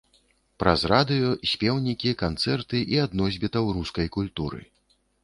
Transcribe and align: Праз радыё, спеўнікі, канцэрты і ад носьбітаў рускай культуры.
Праз 0.61 0.85
радыё, 0.91 1.29
спеўнікі, 1.51 2.13
канцэрты 2.23 2.81
і 2.95 2.97
ад 3.05 3.11
носьбітаў 3.21 3.71
рускай 3.77 4.07
культуры. 4.17 4.65